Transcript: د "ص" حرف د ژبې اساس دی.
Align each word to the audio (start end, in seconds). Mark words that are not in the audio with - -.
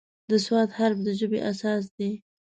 د 0.29 0.31
"ص" 0.45 0.47
حرف 0.77 0.97
د 1.05 1.07
ژبې 1.19 1.39
اساس 1.51 1.83
دی. 1.97 2.11